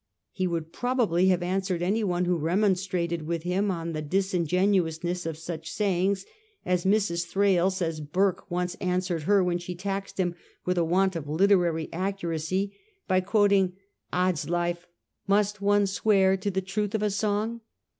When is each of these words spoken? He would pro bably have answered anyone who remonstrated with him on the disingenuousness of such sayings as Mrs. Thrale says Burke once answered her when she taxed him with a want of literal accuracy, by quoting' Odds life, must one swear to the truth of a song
He 0.31 0.47
would 0.47 0.73
pro 0.73 0.95
bably 0.95 1.27
have 1.29 1.43
answered 1.43 1.83
anyone 1.83 2.25
who 2.25 2.35
remonstrated 2.35 3.27
with 3.27 3.43
him 3.43 3.69
on 3.69 3.93
the 3.93 4.01
disingenuousness 4.01 5.27
of 5.27 5.37
such 5.37 5.69
sayings 5.71 6.25
as 6.65 6.85
Mrs. 6.85 7.27
Thrale 7.27 7.69
says 7.69 8.01
Burke 8.01 8.49
once 8.49 8.73
answered 8.81 9.21
her 9.29 9.43
when 9.43 9.59
she 9.59 9.75
taxed 9.75 10.19
him 10.19 10.33
with 10.65 10.79
a 10.79 10.83
want 10.83 11.15
of 11.15 11.29
literal 11.29 11.85
accuracy, 11.93 12.75
by 13.07 13.21
quoting' 13.21 13.73
Odds 14.25 14.49
life, 14.49 14.87
must 15.27 15.61
one 15.61 15.85
swear 15.85 16.35
to 16.35 16.49
the 16.49 16.61
truth 16.61 16.95
of 16.95 17.03
a 17.03 17.11
song 17.11 17.61